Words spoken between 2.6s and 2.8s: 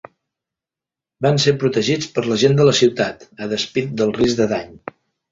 la